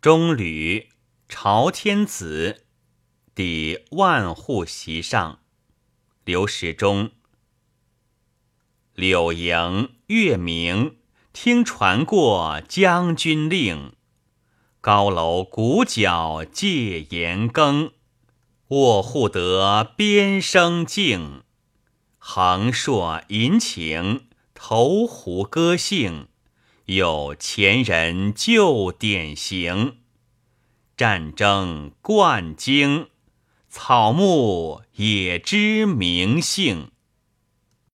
[0.00, 0.90] 中吕
[1.28, 2.64] 朝天子，
[3.34, 5.40] 抵万户席上。
[6.24, 7.10] 刘时中，
[8.94, 10.98] 柳营月明，
[11.32, 13.94] 听传过将军令。
[14.80, 17.90] 高楼鼓角借严更，
[18.68, 21.42] 卧户得边声静。
[22.18, 26.28] 横槊吟情，投壶歌兴。
[26.88, 29.98] 有钱人就典型，
[30.96, 33.08] 战争冠经，
[33.68, 36.90] 草木也知名姓。